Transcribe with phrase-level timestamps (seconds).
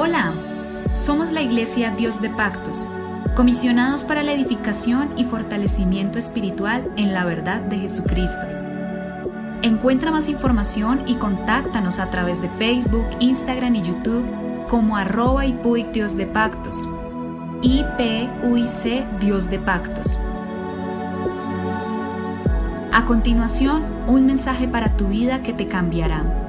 [0.00, 0.32] Hola,
[0.92, 2.86] somos la Iglesia Dios de Pactos,
[3.34, 8.46] comisionados para la edificación y fortalecimiento espiritual en la verdad de Jesucristo.
[9.62, 14.24] Encuentra más información y contáctanos a través de Facebook, Instagram y YouTube
[14.68, 16.88] como arroba IPUIC Dios de Pactos,
[17.62, 20.16] IPUIC Dios de Pactos.
[22.92, 26.47] A continuación, un mensaje para tu vida que te cambiará.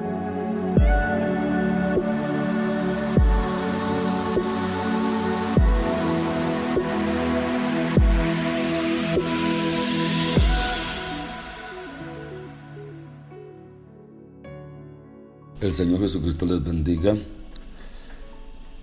[15.62, 17.18] El Señor Jesucristo les bendiga.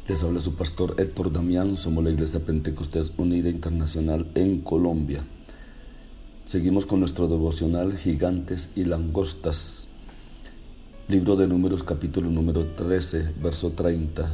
[0.06, 1.78] Les habla su pastor Héctor Damián.
[1.78, 5.24] Somos la Iglesia Pentecostés Unida Internacional en Colombia.
[6.44, 9.88] Seguimos con nuestro devocional Gigantes y Langostas.
[11.08, 14.30] Libro de Números, capítulo número 13, verso 30.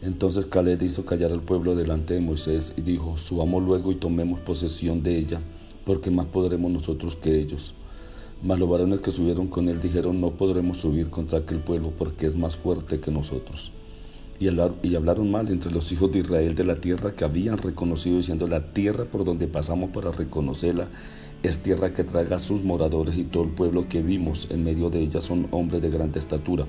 [0.00, 4.40] Entonces Caleb hizo callar al pueblo delante de Moisés y dijo, subamos luego y tomemos
[4.40, 5.42] posesión de ella,
[5.84, 7.74] porque más podremos nosotros que ellos.
[8.44, 12.26] Mas los varones que subieron con él dijeron, no podremos subir contra aquel pueblo porque
[12.26, 13.72] es más fuerte que nosotros.
[14.38, 18.46] Y, hablaron mal entre los hijos de Israel de la tierra que habían reconocido, diciendo,
[18.46, 20.88] la tierra por donde pasamos para reconocerla
[21.42, 24.90] es tierra que traga a sus moradores y todo el pueblo que vimos en medio
[24.90, 26.66] de ella son hombres de grande estatura.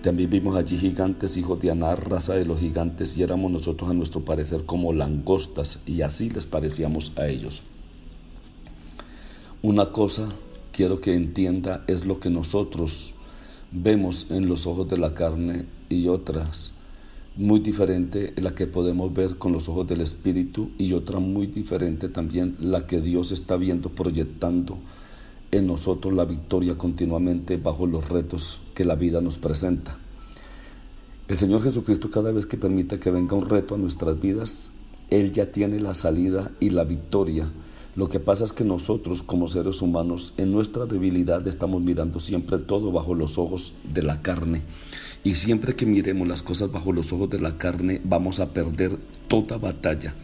[0.00, 3.94] También vimos allí gigantes, hijos de Anar, raza de los gigantes, y éramos nosotros a
[3.94, 7.62] nuestro parecer como langostas, y así les parecíamos a ellos.
[9.62, 10.28] Una cosa
[10.74, 13.14] quiero que entienda es lo que nosotros
[13.70, 16.74] vemos en los ojos de la carne y otras
[17.36, 22.08] muy diferente la que podemos ver con los ojos del Espíritu y otra muy diferente
[22.08, 24.78] también la que Dios está viendo proyectando
[25.50, 29.98] en nosotros la victoria continuamente bajo los retos que la vida nos presenta.
[31.26, 34.72] El Señor Jesucristo cada vez que permite que venga un reto a nuestras vidas,
[35.10, 37.50] Él ya tiene la salida y la victoria.
[37.96, 42.58] Lo que pasa es que nosotros como seres humanos en nuestra debilidad estamos mirando siempre
[42.58, 44.62] todo bajo los ojos de la carne.
[45.22, 48.98] Y siempre que miremos las cosas bajo los ojos de la carne, vamos a perder
[49.28, 50.14] toda batalla.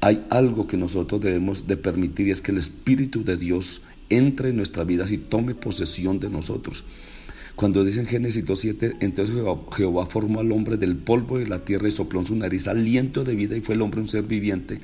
[0.00, 4.48] Hay algo que nosotros debemos de permitir y es que el Espíritu de Dios entre
[4.48, 6.84] en nuestras vidas y tome posesión de nosotros.
[7.56, 9.36] Cuando dice en Génesis 2.7, entonces
[9.76, 13.22] Jehová formó al hombre del polvo de la tierra y sopló en su nariz aliento
[13.22, 14.80] de vida y fue el hombre un ser viviente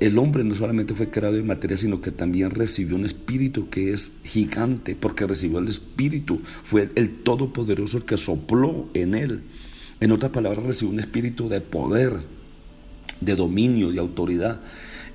[0.00, 3.92] el hombre no solamente fue creado de materia, sino que también recibió un espíritu que
[3.92, 9.42] es gigante, porque recibió el espíritu, fue el todopoderoso el que sopló en él.
[10.00, 12.20] En otras palabras, recibió un espíritu de poder,
[13.20, 14.60] de dominio, de autoridad.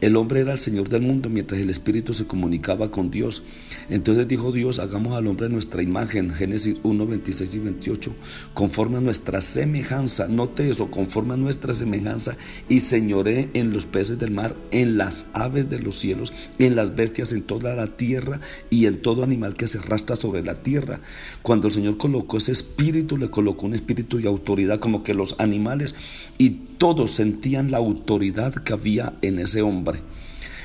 [0.04, 3.42] El hombre era el Señor del mundo mientras el Espíritu se comunicaba con Dios.
[3.90, 8.16] Entonces dijo Dios, hagamos al hombre nuestra imagen, Génesis 1, 26 y 28,
[8.54, 12.36] conforme a nuestra semejanza, note eso, conforme a nuestra semejanza,
[12.68, 16.98] y señoré en los peces del mar, en las aves de los cielos, en las
[16.98, 21.00] bestias, en toda la tierra y en todo animal que se arrastra sobre la tierra.
[21.44, 25.38] Cuando el Señor colocó ese espíritu, le colocó un espíritu y autoridad como que los
[25.40, 25.96] animales
[26.38, 29.93] y todos sentían la autoridad que había en ese hombre.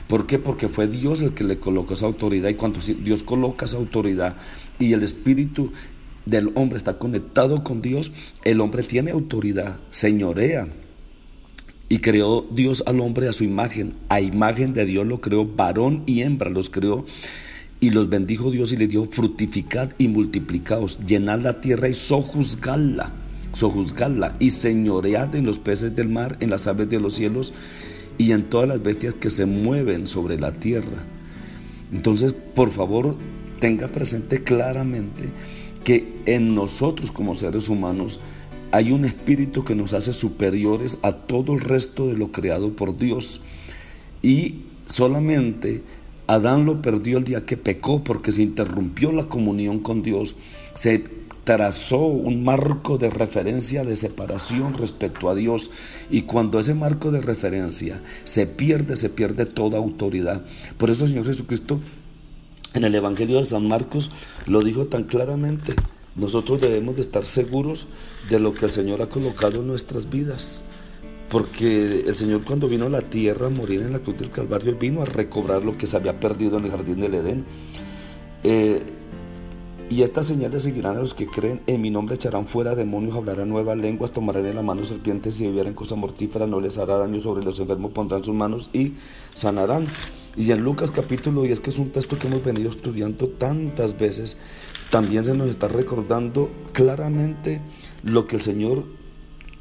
[0.09, 0.39] ¿Por qué?
[0.39, 4.37] Porque fue Dios el que le colocó esa autoridad y cuando Dios coloca esa autoridad
[4.79, 5.71] y el espíritu
[6.25, 8.11] del hombre está conectado con Dios,
[8.45, 10.69] el hombre tiene autoridad, señorea.
[11.91, 16.03] Y creó Dios al hombre a su imagen, a imagen de Dios lo creó, varón
[16.07, 17.07] y hembra los creó.
[17.81, 23.13] Y los bendijo Dios y le dio frutificad y multiplicaos, llenad la tierra y sojuzgadla,
[23.53, 27.55] sojuzgadla y señoread en los peces del mar, en las aves de los cielos
[28.19, 31.07] y en todas las bestias que se mueven sobre la tierra.
[31.93, 33.17] Entonces, por favor,
[33.61, 35.31] tenga presente claramente
[35.85, 38.21] que en nosotros como seres humanos
[38.73, 42.99] hay un espíritu que nos hace superiores a todo el resto de lo creado por
[42.99, 43.41] Dios.
[44.21, 45.83] Y solamente
[46.27, 50.37] Adán lo perdió el día que pecó porque se interrumpió la comunión con Dios,
[50.75, 51.03] se
[51.49, 55.71] trazó un marco de referencia de separación respecto a Dios
[56.11, 60.43] y cuando ese marco de referencia se pierde, se pierde toda autoridad.
[60.77, 61.81] Por eso el Señor Jesucristo
[62.75, 64.11] en el Evangelio de San Marcos
[64.45, 65.75] lo dijo tan claramente.
[66.17, 67.87] Nosotros debemos de estar seguros
[68.29, 70.63] de lo que el Señor ha colocado en nuestras vidas.
[71.31, 74.77] Porque el Señor cuando vino a la tierra a morir en la cruz del Calvario,
[74.77, 77.47] vino a recobrar lo que se había perdido en el jardín del Edén.
[78.45, 78.83] Eh,
[79.91, 83.49] y estas señales seguirán a los que creen, en mi nombre echarán fuera demonios, hablarán
[83.49, 87.21] nuevas lenguas, tomarán en la mano serpientes y beberán cosas mortíferas, no les hará daño
[87.21, 88.95] sobre los enfermos, pondrán sus manos y
[89.35, 89.87] sanarán.
[90.37, 94.37] Y en Lucas capítulo 10, que es un texto que hemos venido estudiando tantas veces,
[94.91, 97.61] también se nos está recordando claramente
[98.03, 98.85] lo que el Señor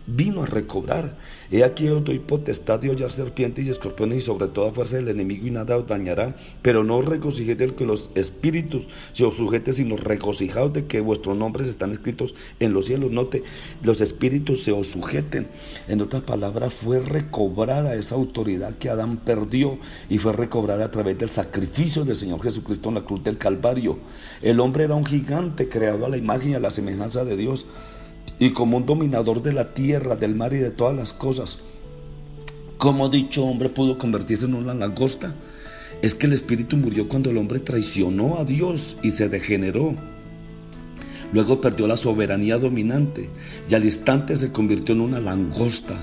[0.07, 1.17] vino a recobrar.
[1.51, 5.09] He aquí yo doy potestad de hollar serpientes y escorpiones y sobre toda fuerza del
[5.09, 6.35] enemigo y nada os dañará.
[6.61, 11.01] Pero no os regocijéis de que los espíritus se os sujeten, sino regocijaos de que
[11.01, 13.11] vuestros nombres están escritos en los cielos.
[13.11, 13.43] Note,
[13.83, 15.47] los espíritus se os sujeten.
[15.87, 19.77] En otras palabras, fue recobrada esa autoridad que Adán perdió
[20.09, 23.99] y fue recobrada a través del sacrificio del Señor Jesucristo en la cruz del Calvario.
[24.41, 27.65] El hombre era un gigante creado a la imagen y a la semejanza de Dios
[28.39, 31.59] y como un dominador de la tierra, del mar y de todas las cosas.
[32.77, 35.33] ¿Cómo dicho hombre pudo convertirse en una langosta?
[36.01, 39.95] Es que el espíritu murió cuando el hombre traicionó a Dios y se degeneró.
[41.33, 43.29] Luego perdió la soberanía dominante
[43.69, 45.95] y al instante se convirtió en una langosta.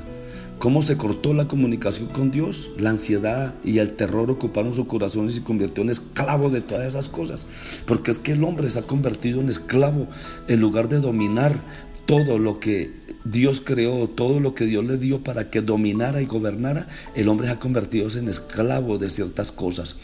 [0.58, 2.70] ¿Cómo se cortó la comunicación con Dios?
[2.78, 6.86] La ansiedad y el terror ocuparon su corazón y se convirtió en esclavo de todas
[6.86, 7.46] esas cosas.
[7.86, 10.06] Porque es que el hombre se ha convertido en esclavo
[10.48, 11.62] en lugar de dominar
[12.06, 12.90] todo lo que
[13.24, 17.48] Dios creó, todo lo que Dios le dio para que dominara y gobernara, el hombre
[17.48, 19.96] ha convertido en esclavo de ciertas cosas.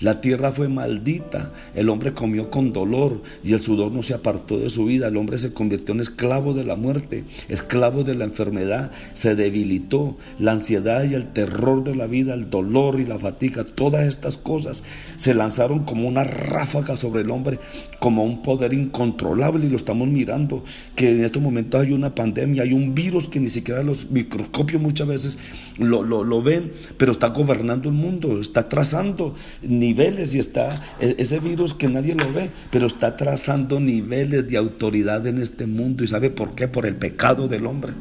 [0.00, 4.58] La tierra fue maldita, el hombre comió con dolor y el sudor no se apartó
[4.58, 8.24] de su vida, el hombre se convirtió en esclavo de la muerte, esclavo de la
[8.24, 13.18] enfermedad, se debilitó, la ansiedad y el terror de la vida, el dolor y la
[13.18, 14.84] fatiga, todas estas cosas
[15.16, 17.58] se lanzaron como una ráfaga sobre el hombre,
[17.98, 20.62] como un poder incontrolable y lo estamos mirando,
[20.94, 24.80] que en estos momentos hay una pandemia, hay un virus que ni siquiera los microscopios
[24.80, 25.38] muchas veces
[25.78, 30.68] lo, lo, ven, pero está gobernando el mundo, está trazando niveles y está
[31.00, 35.66] e, ese virus que nadie lo ve, pero está trazando niveles de autoridad en este
[35.66, 36.04] mundo.
[36.04, 36.68] ¿Y sabe por qué?
[36.68, 37.92] Por el pecado del hombre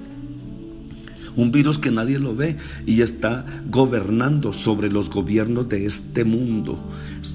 [1.38, 6.78] un virus que nadie lo ve y está gobernando sobre los gobiernos de este mundo,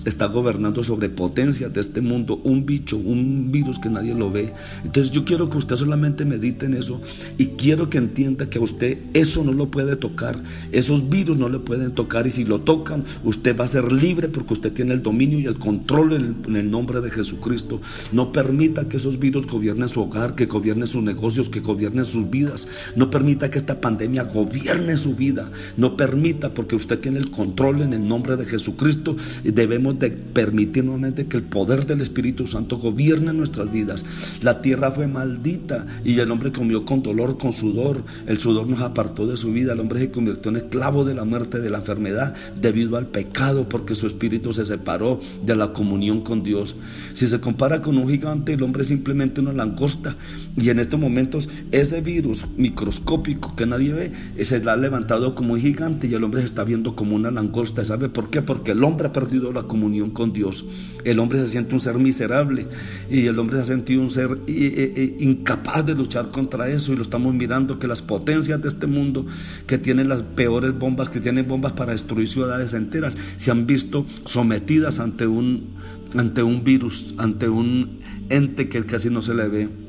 [0.04, 4.52] está gobernando sobre potencias de este mundo, un bicho, un virus que nadie lo ve.
[4.84, 7.00] Entonces yo quiero que usted solamente medite en eso
[7.38, 11.48] y quiero que entienda que a usted eso no lo puede tocar, esos virus no
[11.48, 14.94] le pueden tocar y si lo tocan usted va a ser libre porque usted tiene
[14.94, 17.81] el dominio y el control en el, nombre de Jesucristo.
[18.12, 22.28] No permita que esos virus gobiernen su hogar, que gobiernen sus negocios, que gobiernen sus
[22.31, 22.66] vidas.
[22.96, 25.50] No permita que esta pandemia pandemia gobierne su vida.
[25.77, 29.17] No permita, porque usted tiene el control en el nombre de Jesucristo
[29.53, 34.05] debemos de permitir nuevamente que el poder del Espíritu Santo gobierne nuestras vidas.
[34.43, 38.03] La tierra fue maldita y el hombre comió con dolor, con sudor.
[38.27, 39.73] El sudor nos apartó de su vida.
[39.73, 43.69] El hombre se convirtió en esclavo de la muerte, de la enfermedad, debido al pecado,
[43.69, 46.77] porque su espíritu se separó de la comunión con Dios.
[47.12, 50.17] Si se compara con un gigante, el hombre es simplemente una langosta.
[50.56, 55.60] Y en estos momentos, ese virus microscópico que nadie ve, se ha levantado como un
[55.60, 57.84] gigante y el hombre se está viendo como una langosta.
[57.84, 58.42] ¿Sabe por qué?
[58.42, 60.64] Porque el hombre ha perdido la comunión con Dios.
[61.04, 62.66] El hombre se siente un ser miserable
[63.10, 66.69] y el hombre se ha sentido un ser eh, eh, eh, incapaz de luchar contra
[66.69, 69.26] eso y lo estamos mirando que las potencias de este mundo
[69.66, 74.06] que tienen las peores bombas, que tienen bombas para destruir ciudades enteras, se han visto
[74.24, 75.70] sometidas ante un,
[76.16, 79.81] ante un virus, ante un ente que casi no se le ve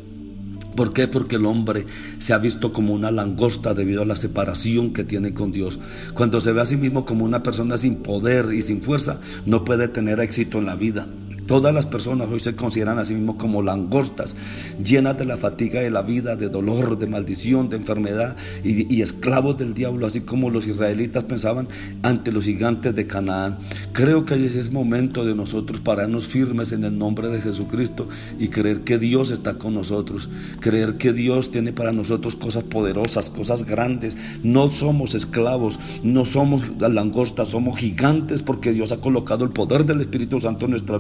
[0.76, 1.08] ¿Por qué?
[1.08, 1.86] Porque el hombre
[2.20, 5.80] se ha visto como una langosta debido a la separación que tiene con Dios.
[6.14, 9.64] Cuando se ve a sí mismo como una persona sin poder y sin fuerza, no
[9.64, 11.08] puede tener éxito en la vida.
[11.48, 14.36] Todas las personas hoy se consideran a sí mismos como langostas,
[14.84, 19.58] llenas de la fatiga de la vida, de dolor, de maldición, de enfermedad y, esclavos
[19.58, 21.68] del diablo, así como los israelitas pensaban
[22.02, 23.58] ante los gigantes de Canaán.
[23.92, 28.08] Creo que es momento de nosotros pararnos firmes en el nombre de Jesucristo
[28.40, 33.30] y creer que Dios está con nosotros, creer que Dios tiene para nosotros cosas poderosas,
[33.30, 34.18] cosas grandes.
[34.44, 40.02] No somos esclavos, no somos langostas, somos gigantes porque Dios ha colocado el poder del
[40.02, 40.98] Espíritu Santo en nuestra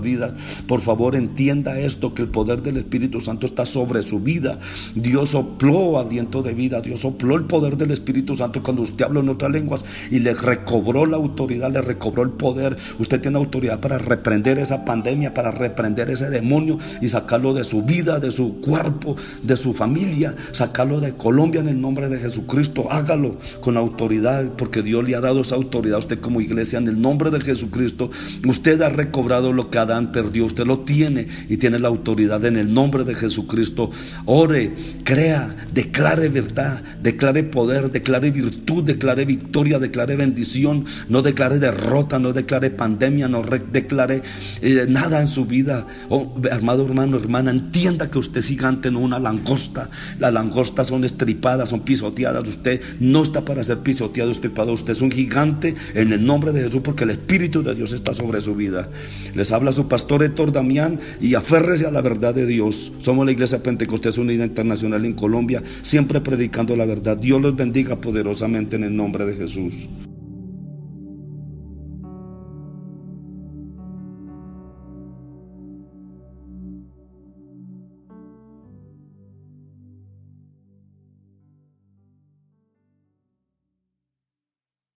[0.67, 4.59] por favor, entienda esto, que el poder del Espíritu Santo está sobre su vida.
[4.95, 9.19] Dios sopló aliento de vida, Dios sopló el poder del Espíritu Santo cuando usted habló
[9.19, 12.75] en otras lenguas y le recobró la autoridad, le recobró el poder.
[12.99, 17.83] Usted tiene autoridad para reprender esa pandemia, para reprender ese demonio y sacarlo de su
[17.83, 22.91] vida, de su cuerpo, de su familia, sacarlo de Colombia en el nombre de Jesucristo.
[22.91, 26.87] Hágalo con autoridad, porque Dios le ha dado esa autoridad a usted como iglesia en
[26.87, 28.09] el nombre de Jesucristo.
[28.47, 32.55] Usted ha recobrado lo que Adán perdió, usted lo tiene y tiene la autoridad en
[32.55, 33.91] el nombre de Jesucristo.
[34.25, 34.71] Ore,
[35.03, 42.31] crea, declare verdad, declare poder, declare virtud, declare victoria, declare bendición, no declare derrota, no
[42.33, 44.21] declare pandemia, no declare
[44.61, 45.85] eh, nada en su vida.
[46.09, 49.89] Oh, amado hermano, hermana, entienda que usted es gigante, no una langosta.
[50.19, 52.47] Las langostas son estripadas, son pisoteadas.
[52.47, 54.71] Usted no está para ser pisoteado, estripado.
[54.73, 58.13] Usted es un gigante en el nombre de Jesús porque el Espíritu de Dios está
[58.13, 58.89] sobre su vida.
[59.33, 62.91] Les habla su pastor Héctor Damián y aférrese a la verdad de Dios.
[63.00, 67.17] Somos la Iglesia Pentecostés Unida Internacional en Colombia, siempre predicando la verdad.
[67.17, 69.88] Dios los bendiga poderosamente en el nombre de Jesús.